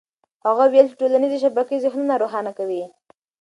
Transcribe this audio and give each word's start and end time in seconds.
هغه 0.45 0.63
وویل 0.65 0.87
چې 0.91 0.99
ټولنيزې 1.01 1.37
شبکې 1.43 1.83
ذهنونه 1.85 2.13
روښانه 2.23 2.51
کوي. 2.59 2.83